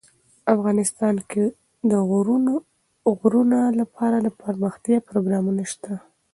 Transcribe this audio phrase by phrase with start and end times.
[0.55, 1.43] افغانستان کې
[1.91, 1.91] د
[3.21, 5.93] غرونه لپاره دپرمختیا پروګرامونه شته.